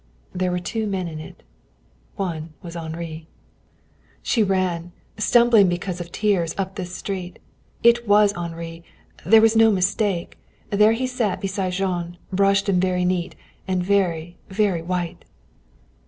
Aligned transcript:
There 0.33 0.49
were 0.49 0.57
two 0.57 0.87
men 0.87 1.07
in 1.07 1.19
it. 1.19 1.43
One 2.15 2.53
was 2.63 2.75
Henri. 2.75 3.27
She 4.23 4.41
ran, 4.41 4.93
stumbling 5.19 5.69
because 5.69 6.01
of 6.01 6.11
tears, 6.11 6.55
up 6.57 6.73
the 6.73 6.85
street. 6.85 7.37
It 7.83 8.07
was 8.07 8.33
Henri! 8.33 8.83
There 9.23 9.41
was 9.41 9.55
no 9.55 9.69
mistake. 9.69 10.39
There 10.71 10.93
he 10.93 11.05
sat 11.05 11.39
beside 11.39 11.73
Jean, 11.73 12.17
brushed 12.33 12.67
and 12.67 12.81
very 12.81 13.05
neat; 13.05 13.35
and 13.67 13.83
very, 13.83 14.37
very 14.49 14.81
white. 14.81 15.23